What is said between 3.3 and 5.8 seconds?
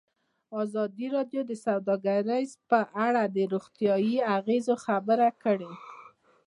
د روغتیایي اغېزو خبره کړې.